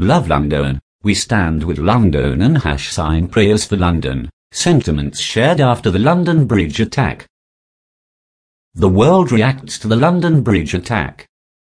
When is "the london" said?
5.90-6.46, 9.88-10.42